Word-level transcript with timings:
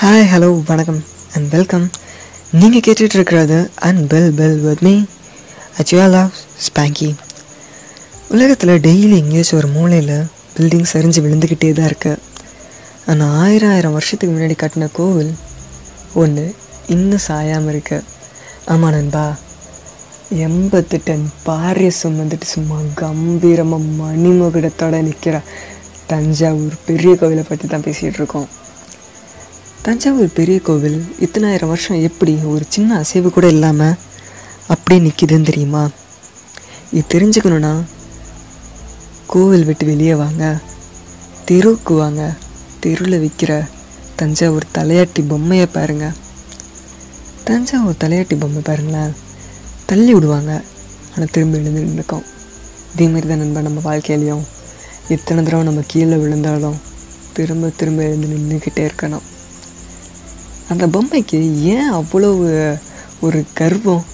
Hi 0.00 0.28
hello 0.32 0.64
வணக்கம் 0.64 1.04
and 1.34 1.48
welcome 1.48 1.90
நீங்கள் 2.50 2.80
கேட்டுட்ருக்கிறது 2.80 3.70
and 3.74 4.08
bell 4.08 4.32
bell 4.34 4.60
with 4.60 4.82
me 4.82 5.04
அச்சுவாலா 5.78 6.30
ஸ்பேங்கி 6.66 7.14
உலகத்தில் 8.28 8.80
டெய்லி 8.80 9.16
எங்கேயாச்சும் 9.16 9.58
ஒரு 9.58 9.68
மூலையில் 9.68 10.26
பில்டிங் 10.56 10.90
சரிஞ்சு 10.92 11.20
விழுந்துக்கிட்டே 11.20 11.72
தான் 11.72 11.86
இருக்கு. 11.86 12.18
ஆனால் 13.06 13.28
ஆயிரம் 13.28 13.70
ஆயிரம் 13.70 13.92
வருஷத்துக்கு 13.92 14.36
முன்னாடி 14.36 14.56
கட்டின 14.62 14.88
கோவில் 14.92 15.34
ஒன்று 16.14 16.54
இன்னும் 16.86 17.26
சாயாமல் 17.28 17.68
இருக்கு. 17.68 18.02
ஆமாம் 18.66 18.90
நண்பா 18.90 19.36
எண்பத்து 20.30 21.00
டன் 21.04 21.32
பாரிய 21.46 21.90
சுமந்துட்டு 22.02 22.44
சும்மா 22.44 22.80
கம்பீரமாக 22.94 23.82
மணிமகுடத்தோட 23.82 25.02
நிற்கிற 25.02 25.42
தஞ்சாவூர் 26.06 26.74
பெரிய 26.86 27.14
கோவிலை 27.14 27.44
பற்றி 27.48 27.68
தான் 27.68 27.82
பேசிகிட்டு 27.82 28.16
இருக்கோம் 28.16 28.48
தஞ்சாவூர் 29.82 30.32
பெரிய 30.32 30.60
கோவில் 30.60 31.14
இத்தனாயிரம் 31.20 31.66
வருஷம் 31.66 32.02
எப்படி 32.02 32.34
ஒரு 32.34 32.64
சின்ன 32.68 32.96
அசைவு 32.96 33.30
கூட 33.30 33.46
இல்லாமல் 33.48 33.94
அப்படியே 34.66 35.10
நிற்கிதுன்னு 35.10 35.42
தெரியுமா? 35.42 35.88
இது 36.92 37.04
தெரிஞ்சுக்கணுன்னா 37.14 37.82
கோவில் 39.26 39.64
விட்டு 39.64 39.86
வெளியே 39.86 40.14
வாங்க. 40.14 40.58
தெருவுக்கு 41.44 41.94
வாங்க. 41.94 42.34
தெருவில் 42.80 43.18
விற்கிற 43.20 43.68
தஞ்சாவூர் 44.16 44.66
தலையாட்டி 44.74 45.28
பொம்மையை 45.28 45.66
பாருங்க. 45.66 46.12
தஞ்சாவூர் 47.44 48.00
தலையாட்டி 48.04 48.40
பொம்மை 48.40 48.62
பாருங்களேன். 48.62 49.12
தள்ளி 49.86 50.14
விடுவாங்க. 50.14 50.62
ஆனால் 51.14 51.32
திரும்ப 51.32 51.58
எழுந்து 51.58 51.80
நின்றுக்கும் 51.80 52.24
இதே 52.92 53.06
மாதிரி 53.06 53.28
தான் 53.28 53.38
நண்பா 53.38 53.60
நம்ம 53.60 53.80
வாழ்க்கையிலையும். 53.80 54.44
எத்தனை 55.08 55.44
தடவை 55.44 55.64
நம்ம 55.64 55.80
கீழே 55.86 56.16
விழுந்தாலும் 56.16 56.78
திரும்ப 57.32 57.68
திரும்ப 57.76 58.02
எழுந்து 58.02 58.26
நின்றுக்கிட்டே 58.26 58.90
இருக்கணும். 58.90 59.26
அந்த 60.72 60.84
பொம்மைக்கு 60.94 61.38
ஏன் 61.74 61.90
அவ்வளவு 61.98 62.48
ஒரு 63.26 63.38
கர்வம்? 63.58 64.04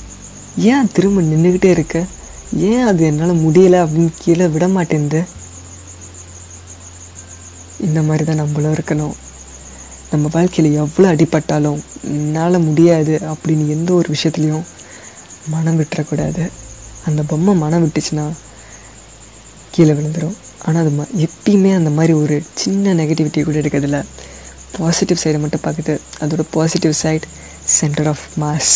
ஏன் 0.70 0.90
திரும்ப 0.92 1.24
நின்றுக்கிட்டே 1.30 1.70
இருக்க? 1.76 1.96
ஏன் 2.70 2.84
அது 2.90 3.02
என்னால் 3.08 3.42
முடியலை 3.44 3.78
அப்படின்னு 3.84 4.12
கீழே 4.22 4.46
விட 4.54 4.66
மாட்டேங்குது 4.76 5.20
இந்த 7.86 8.00
மாதிரி 8.08 8.24
தான் 8.24 8.40
நம்மளும் 8.42 8.74
இருக்கணும். 8.76 9.14
நம்ம 10.10 10.28
வாழ்க்கையில் 10.32 10.78
எவ்வளோ 10.82 11.06
அடிபட்டாலும் 11.12 11.80
என்னால் 12.14 12.64
முடியாது 12.68 13.14
அப்படின்னு 13.32 13.64
எந்த 13.76 13.90
ஒரு 13.92 14.08
விஷயத்துலையும் 14.14 14.66
மனம் 15.54 15.78
விட்டுறக்கூடாது. 15.80 16.44
அந்த 17.08 17.22
பொம்மை 17.30 17.54
மனம் 17.64 17.84
விட்டுச்சுன்னா 17.84 18.26
கீழே 19.74 19.94
விழுந்துடும் 19.98 20.36
ஆனால் 20.64 20.82
அது 20.82 20.92
ம 20.98 21.04
எப்பயுமே 21.26 21.72
அந்த 21.80 21.90
மாதிரி 21.98 22.12
ஒரு 22.22 22.36
சின்ன 22.62 22.94
நெகட்டிவிட்டி 23.00 23.42
கூட 23.42 23.58
எடுக்கிறதில்ல. 23.62 24.00
பாசிட்டிவ் 24.78 25.22
சைடை 25.22 25.38
மட்டும் 25.44 25.64
பார்க்குது 25.66 25.94
அதோட 26.22 26.44
positive 26.50 26.94
side 27.02 27.26
centre 27.78 28.08
of 28.12 28.26
mass 28.40 28.74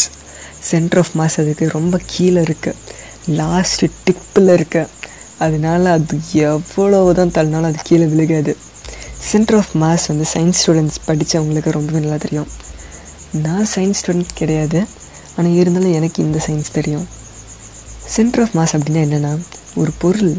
centre 0.71 0.99
of 0.99 1.13
mass 1.19 1.37
அதுக்கு 1.41 1.69
ரொம்ப 1.69 2.01
கீழே 2.07 2.41
இருக்குது 2.43 2.79
லாஸ்ட்டு 3.41 3.91
டிப்பில் 4.07 4.53
இருக்கு. 4.53 4.83
அதனால 5.39 5.93
அது 5.97 6.17
எவ்வளவு 6.33 7.15
தான் 7.15 7.35
தள்ளினாலும் 7.37 7.71
அது 7.71 7.79
கீழே 7.83 8.05
விழுகாது. 8.05 8.57
சென்டர் 9.31 9.57
ஆஃப் 9.57 9.73
மாஸ் 9.83 10.05
வந்து 10.11 10.27
சயின்ஸ் 10.35 10.61
ஸ்டூடெண்ட்ஸ் 10.61 11.01
படித்தவங்களுக்கு 11.07 11.71
ரொம்பவே 11.79 11.99
நல்லா 11.99 12.17
தெரியும். 12.17 12.49
நான் 13.45 13.67
சயின்ஸ் 13.75 14.01
ஸ்டூடெண்ட் 14.01 14.35
கிடையாது. 14.35 14.81
ஆனால் 15.37 15.53
இருந்தாலும் 15.53 15.93
எனக்கு 15.93 16.23
இந்த 16.23 16.39
சயின்ஸ் 16.47 16.71
தெரியும். 16.73 17.07
சென்டர் 18.17 18.43
ஆஃப் 18.45 18.55
மாஸ் 18.59 18.75
அப்படின்னா 18.77 19.03
என்னென்னா 19.07 19.33
ஒரு 19.75 19.93
பொருள். 19.99 20.35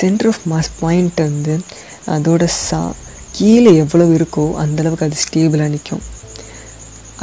சென்டர் 0.00 0.26
ஆஃப் 0.26 0.42
மாஸ் 0.52 0.70
பாயிண்ட் 0.80 1.20
வந்து 1.20 1.54
அதோட 2.06 2.44
சா 2.44 2.92
கீழே 3.36 3.70
எவ்வளவு 3.82 4.12
இருக்கோ 4.18 4.44
அந்தளவுக்கு 4.62 5.06
அது 5.08 5.22
ஸ்டேபிளாக 5.24 5.72
நிற்கும் 5.74 6.02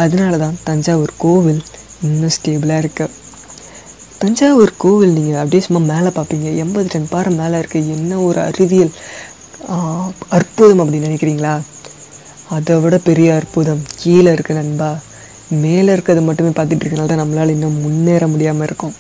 அதனால 0.04 0.34
தான் 0.44 0.58
தஞ்சாவூர் 0.68 1.14
கோவில் 1.24 1.62
இன்னும் 2.08 2.34
ஸ்டேபிளாக 2.36 2.82
இருக்கு. 2.84 3.06
தஞ்சாவூர் 4.22 4.72
கோவில் 4.84 5.16
நீங்கள் 5.18 5.40
அப்படியே 5.42 5.64
சும்மா 5.66 5.82
மேலே 5.92 6.10
பார்ப்பீங்க. 6.18 6.48
எண்பது 6.64 6.88
டன் 6.94 7.12
பாறை 7.12 7.32
மேலே 7.42 7.58
இருக்க 7.62 7.78
என்ன 7.96 8.20
ஒரு 8.28 8.40
அறிவியல் 8.50 8.94
அற்புதம் 10.38 10.82
அப்படின்னு 10.84 11.10
நினைக்கிறீங்களா? 11.10 11.54
அதை 12.56 12.76
விட 12.84 12.96
பெரிய 13.10 13.30
அற்புதம். 13.40 13.82
கீழே 14.02 14.30
இருக்க 14.36 14.54
நண்பா 14.60 14.90
மேலே 15.64 15.90
இருக்கிறத 15.96 16.22
மட்டுமே 16.30 16.52
பார்த்துட்டு 16.58 16.84
இருக்கனால 16.84 17.10
தான் 17.12 17.24
நம்மளால் 17.24 17.54
இன்னும் 17.56 17.78
முன்னேற 17.86 18.24
முடியாமல் 18.34 18.68
இருக்கும். 18.68 18.96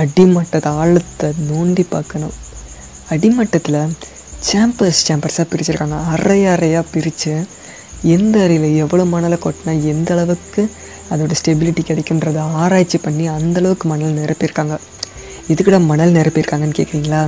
அடிமட்டத்தை 0.00 0.70
ஆழத்தை 0.82 1.28
நோண்டி 1.50 1.84
பார்க்கணும். 1.94 2.34
அடிமட்டத்தில் 3.14 3.80
சாம்பர்ஸ் 4.48 5.02
சாம்பர்ஸாக 5.08 5.46
பிரிச்சிருக்காங்க. 5.50 5.98
அரை 6.14 6.40
அறையாக 6.54 6.84
பிரித்து 6.94 7.32
எந்த 8.14 8.42
அறையில் 8.44 8.76
எவ்வளோ 8.84 9.04
மணலை 9.12 9.36
கொட்டினா 9.44 9.72
எந்த 9.92 10.10
அளவுக்கு 10.14 10.62
அதோட 11.12 11.32
ஸ்டெபிலிட்டி 11.40 11.82
கிடைக்குன்றதை 11.88 12.42
ஆராய்ச்சி 12.62 12.98
பண்ணி 12.98 13.24
அந்தளவுக்கு 13.28 13.86
மணல் 13.92 14.18
நிரப்பியிருக்காங்க. 14.20 14.76
இதுக்கிட 15.52 15.78
மணல் 15.90 16.12
நிரப்பியிருக்காங்கன்னு 16.12 16.78
கேட்குறீங்களா 16.78 17.22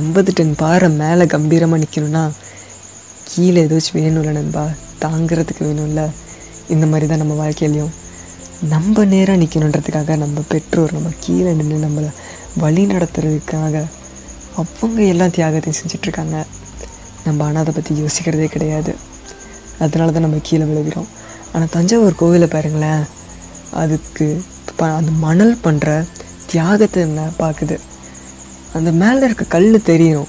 எண்பது 0.00 0.32
டன் 0.34 0.54
பாறை 0.62 0.88
மேலே 1.02 1.24
கம்பீரமாக 1.34 1.82
நிற்கணும்னா 1.82 2.24
கீழே 3.30 3.62
ஏதாச்சும் 3.64 3.98
வேணும்ல 3.98 4.32
நண்பா 4.38 4.64
தாங்கிறதுக்கு 5.04 5.62
வேணும்ல. 5.68 6.02
இந்த 6.74 6.84
மாதிரி 6.86 7.06
தான் 7.06 7.22
நம்ம 7.22 7.34
வாழ்க்கையிலையும். 7.42 7.92
நம்ம 8.74 9.04
நேராக 9.04 9.38
நிற்கணுன்றதுக்காக 9.42 10.16
நம்ம 10.16 10.42
பெற்றோர் 10.48 10.96
நம்ம 10.96 11.10
கீழே 11.20 11.52
நின்று 11.58 11.76
நம்மளை 11.86 12.10
வழி 12.62 12.84
நடத்துறதுக்காக 12.86 13.84
அவங்க 14.60 15.00
எல்லா 15.12 15.26
தியாகத்தையும் 15.36 15.78
செஞ்சிட்ருக்காங்க. 15.80 16.36
நம்ம 17.26 17.44
ஆனால் 17.46 17.62
அதை 17.64 17.72
பற்றி 17.74 17.92
யோசிக்கிறதே 18.02 18.46
கிடையாது. 18.54 18.92
அதனால 19.84 20.12
தான் 20.14 20.24
நம்ம 20.26 20.40
கீழே 20.48 20.64
விழுகிறோம். 20.70 21.08
ஆனால் 21.52 21.72
தஞ்சாவூர் 21.74 22.20
கோவிலை 22.22 22.48
பாருங்களேன். 22.54 23.04
அதுக்கு 23.82 24.26
ப 24.78 24.88
அந்த 25.00 25.12
மணல் 25.26 25.54
பண்ணுற 25.66 25.90
தியாகத்தை 26.52 26.98
என்ன 27.08 27.20
பார்க்குது. 27.42 27.76
அந்த 28.78 28.90
மேலே 29.02 29.22
இருக்க 29.28 29.44
கல் 29.54 29.70
தெரியும். 29.90 30.28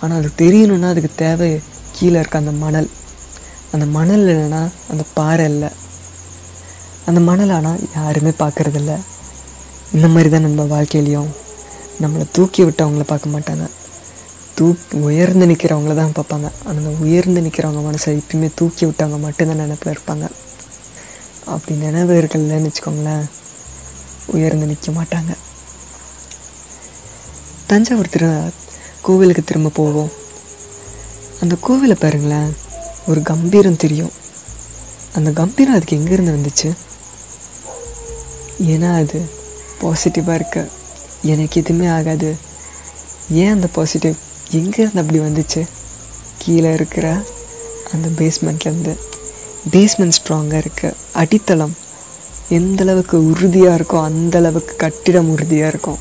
ஆனால் 0.00 0.18
அது 0.20 0.30
தெரியணுன்னா 0.42 0.88
அதுக்கு 0.94 1.10
தேவை 1.24 1.50
கீழே 1.96 2.18
இருக்க 2.20 2.42
அந்த 2.42 2.54
மணல். 2.64 2.88
அந்த 3.74 3.86
மணல் 3.96 4.24
இல்லைன்னா 4.28 4.62
அந்த 4.92 5.04
பாறை 5.18 5.44
இல்லை. 5.52 5.70
அந்த 7.08 7.20
மணல் 7.28 7.54
ஆனால் 7.58 7.80
யாருமே 7.98 8.32
பார்க்குறதில்ல. 8.42 8.92
இந்த 9.96 10.08
மாதிரி 10.14 10.30
தான் 10.34 10.46
நம்ம 10.48 10.64
வாழ்க்கையிலையும் 10.74 11.30
நம்மளை 12.02 12.24
தூக்கி 12.32 12.64
விட்டவங்கள 12.64 13.02
பார்க்க 13.02 13.34
மாட்டாங்க. 13.34 13.64
தூக் 14.58 14.94
உயர்ந்து 15.00 15.46
நிற்கிறவங்கள 15.46 15.94
தான் 15.94 16.14
பார்ப்பாங்க. 16.16 16.48
ஆனால் 16.64 16.76
அந்த 16.76 16.90
உயர்ந்து 17.00 17.40
நிற்கிறவங்க 17.40 17.82
மனசை 17.88 18.20
எப்பயுமே 18.20 18.50
தூக்கி 18.54 18.86
விட்டவங்க 18.86 19.18
மட்டும்தான் 19.18 19.56
நினப்பில் 19.56 19.94
இருப்பாங்க. 19.94 20.30
அப்படி 21.46 21.78
நினைவு 21.78 22.14
இருக்கலன்னு 22.20 22.70
வச்சுக்கோங்களேன் 22.70 23.24
உயர்ந்து 24.26 24.66
நிற்க 24.66 24.92
மாட்டாங்க. 24.92 25.36
தஞ்சாவூர் 27.66 28.08
திரு 28.08 28.52
கோவிலுக்கு 29.00 29.44
திரும்ப 29.44 29.68
போவோம். 29.68 30.10
அந்த 31.40 31.56
கோவிலை 31.66 31.96
பாருங்களேன் 32.00 32.56
ஒரு 33.06 33.22
கம்பீரம் 33.22 33.76
தெரியும். 33.76 34.12
அந்த 35.14 35.30
கம்பீரம் 35.30 35.74
அதுக்கு 35.74 35.96
எங்கேருந்து 35.96 36.36
வந்துச்சு? 36.36 36.70
ஏன்னா 38.62 38.94
அது 38.94 39.28
பாசிட்டிவாக 39.80 40.34
இருக்க. 40.34 40.68
எனக்கு 41.22 41.60
எதுவுமே 41.60 41.86
ஆகாது. 41.86 42.36
ஏன் 43.30 43.52
அந்த 43.52 43.66
பாசிட்டிவ் 43.72 44.14
எங்கேருந்து 44.52 45.02
அப்படி 45.02 45.18
வந்துச்சு? 45.18 45.66
கீழே 46.38 46.72
இருக்கிற 46.72 47.22
அந்த 47.92 48.08
பேஸ்மெண்ட்லேருந்து 48.18 48.94
பேஸ்மெண்ட் 49.70 50.16
ஸ்ட்ராங்காக 50.18 50.62
இருக்குது 50.64 50.94
அடித்தளம். 51.12 51.74
எந்த 52.48 52.82
அளவுக்கு 52.82 53.26
உறுதியாக 53.30 53.82
இருக்கோ 53.82 54.02
அந்த 54.02 54.38
அளவுக்கு 54.38 54.76
கட்டிடம் 54.76 55.30
உறுதியாக 55.30 55.68
இருக்கும். 55.68 55.98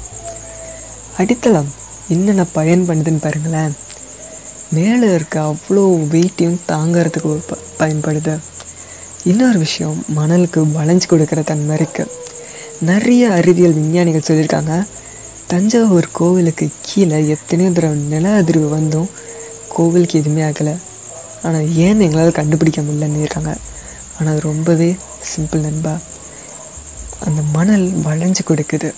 அடித்தளம். 1.18 1.70
என்னென்ன 2.08 2.46
பயன் 2.46 2.90
பண்ணுதுன்னு 2.90 3.22
பாருங்களேன். 3.22 3.74
மேலே 4.72 5.14
இருக்க 5.14 5.40
அவ்வளோ 5.42 5.84
வெயிட்டையும் 6.14 6.62
தாங்கிறதுக்கு 6.68 7.40
ப 7.50 7.58
பயன்படுது. 7.80 8.40
இன்னொரு 9.24 9.60
விஷயம் 9.60 10.06
மணலுக்கு 10.16 10.60
வளைஞ்சு 10.78 11.08
கொடுக்குற 11.10 11.44
தன்மை 11.44 11.78
இருக்குது 11.78 12.12
நிறைய 12.80 13.30
அறிவியல் 13.30 13.74
விஞ்ஞானிகள் 13.74 14.28
சொல்லியிருக்காங்க 14.28 14.86
தஞ்சாவூர் 15.52 16.08
கோவிலுக்கு 16.18 16.66
கீழே 16.88 17.20
எத்தனையோ 17.34 17.70
தடவை 17.76 17.96
நில 18.12 18.26
அதிர்வு 18.40 18.68
வந்தும் 18.74 19.08
கோவிலுக்கு 19.76 20.20
எதுவுமே 20.20 20.42
ஆகலை. 20.48 20.74
ஆனால் 21.46 21.68
ஏன்னு 21.84 22.06
எங்களால் 22.08 22.38
கண்டுபிடிக்க 22.40 22.80
முடியலன்னு 22.88 23.24
இருக்காங்க. 23.24 23.52
ஆனால் 24.16 24.32
அது 24.34 24.42
ரொம்பவே 24.50 24.90
சிம்பிள் 25.32 25.64
நண்பா. 25.68 25.94
அந்த 27.28 27.42
மணல் 27.56 27.86
வளைஞ்சு 28.08 28.44
கொடுக்குது. 28.50 28.90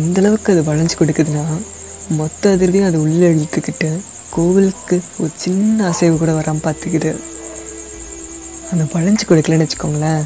எந்த 0.00 0.20
அளவுக்கு 0.22 0.52
அது 0.54 0.62
வளைஞ்சு 0.68 0.96
கொடுக்குதுன்னா 1.00 1.44
மொத்த 2.20 2.52
அதிர்வையும் 2.56 2.88
அது 2.90 3.00
உள்ளே 3.06 3.26
இழுத்துக்கிட்டு 3.34 3.90
கோவிலுக்கு 4.36 4.96
ஒரு 5.22 5.32
சின்ன 5.44 5.88
அசைவு 5.90 6.14
கூட 6.22 6.32
வராமல் 6.38 6.64
பார்த்துக்குது. 6.68 7.12
அந்த 8.70 8.86
வளைஞ்சு 8.94 9.26
கொடுக்கலன்னு 9.30 9.66
வச்சுக்கோங்களேன் 9.66 10.22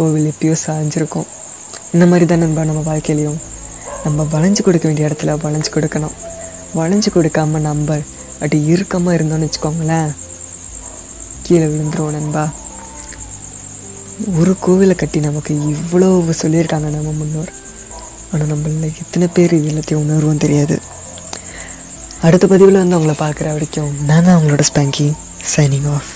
கோவில் 0.00 0.32
எப்பயோ 0.32 0.56
சாஞ்சிருக்கும். 0.66 1.30
இந்த 1.94 2.04
மாதிரி 2.10 2.26
தான் 2.26 2.44
நண்பா 2.46 2.64
நம்ம 2.72 2.84
வாழ்க்கையிலையும். 2.90 3.40
நம்ம 4.04 4.26
வளைஞ்சு 4.32 4.62
கொடுக்க 4.62 4.86
வேண்டிய 4.88 5.08
இடத்துல 5.08 5.36
வளைஞ்சு 5.44 5.70
கொடுக்கணும். 5.76 6.16
வளைஞ்சு 6.78 7.10
கொடுக்காம 7.14 7.60
நம்ம 7.68 7.98
அப்படி 8.40 8.58
இறுக்கமாக 8.72 9.16
இருந்தோம்னு 9.18 9.46
வச்சுக்கோங்களேன் 9.46 10.10
கீழே 11.46 11.66
விழுந்துரும் 11.72 12.14
நண்பா. 12.16 12.44
ஒரு 14.40 14.52
கோவிலை 14.64 14.94
கட்டி 14.94 15.20
நமக்கு 15.20 15.54
இவ்வளோ 15.72 16.08
சொல்லியிருக்காங்க 16.42 16.88
நம்ம 16.96 17.12
முன்னோர். 17.20 17.52
ஆனால் 18.32 18.50
நம்மள 18.52 18.90
எத்தனை 19.02 19.28
பேர் 19.36 19.56
இது 19.58 19.70
எல்லாத்தையும் 19.72 20.02
உணர்வும் 20.04 20.42
தெரியாது. 20.46 20.78
அடுத்த 22.26 22.46
பதிவில் 22.46 22.82
வந்து 22.82 22.96
அவங்கள 22.96 23.16
பார்க்குற 23.24 23.48
வரைக்கும் 23.56 23.92
நான் 24.08 24.24
தான் 24.24 24.36
அவங்களோட 24.36 24.64
ஸ்பேங்கி 24.70 25.08
சைனிங் 25.54 25.88
ஆஃப் 25.96 26.10